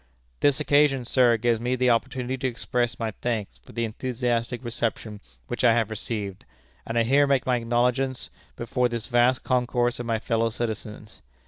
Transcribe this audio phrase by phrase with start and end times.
[0.39, 5.21] This occasion, sir, gives me the opportunity to express my thanks for the enthusiastic reception
[5.45, 6.43] which I have received,
[6.87, 11.21] and I here make my acknowledgments before this vast concourse of my fellow citizens.